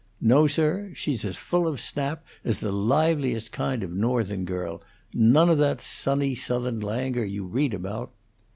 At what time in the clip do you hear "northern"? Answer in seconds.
3.93-4.45